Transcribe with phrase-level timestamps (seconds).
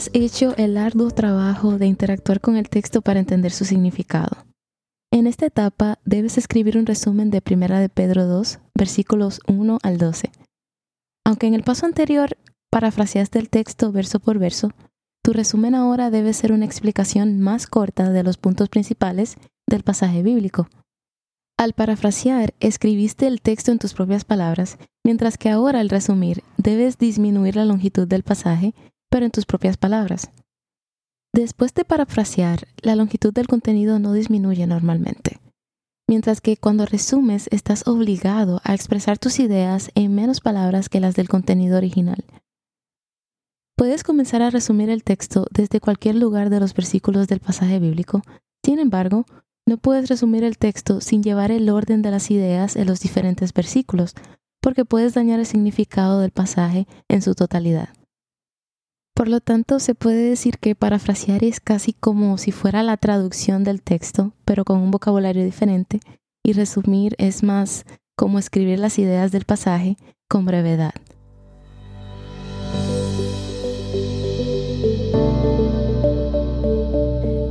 [0.00, 4.46] Has hecho el arduo trabajo de interactuar con el texto para entender su significado.
[5.12, 9.98] En esta etapa debes escribir un resumen de Primera de Pedro 2, versículos 1 al
[9.98, 10.30] 12.
[11.26, 12.38] Aunque en el paso anterior
[12.70, 14.70] parafraseaste el texto verso por verso,
[15.22, 19.36] tu resumen ahora debe ser una explicación más corta de los puntos principales
[19.68, 20.70] del pasaje bíblico.
[21.58, 26.96] Al parafrasear, escribiste el texto en tus propias palabras, mientras que ahora al resumir debes
[26.96, 28.72] disminuir la longitud del pasaje
[29.10, 30.30] pero en tus propias palabras.
[31.32, 35.38] Después de parafrasear, la longitud del contenido no disminuye normalmente,
[36.08, 41.14] mientras que cuando resumes estás obligado a expresar tus ideas en menos palabras que las
[41.14, 42.24] del contenido original.
[43.76, 48.22] Puedes comenzar a resumir el texto desde cualquier lugar de los versículos del pasaje bíblico,
[48.64, 49.24] sin embargo,
[49.66, 53.54] no puedes resumir el texto sin llevar el orden de las ideas en los diferentes
[53.54, 54.14] versículos,
[54.60, 57.90] porque puedes dañar el significado del pasaje en su totalidad.
[59.14, 63.64] Por lo tanto, se puede decir que parafrasear es casi como si fuera la traducción
[63.64, 66.00] del texto, pero con un vocabulario diferente,
[66.42, 67.84] y resumir es más
[68.16, 69.96] como escribir las ideas del pasaje
[70.28, 70.92] con brevedad.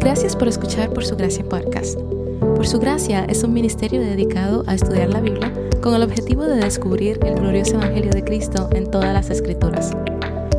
[0.00, 1.98] Gracias por escuchar Por Su Gracia Podcast.
[2.40, 6.56] Por Su Gracia es un ministerio dedicado a estudiar la Biblia con el objetivo de
[6.56, 9.92] descubrir el glorioso Evangelio de Cristo en todas las Escrituras.